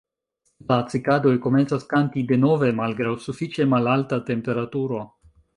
La 0.71 0.77
Cikadoj 0.93 1.33
komencas 1.43 1.85
kanti 1.93 2.25
denove 2.33 2.71
malgraŭ 2.81 3.15
sufiĉe 3.29 3.71
malalta 3.75 4.23
temperaturo. 4.35 5.07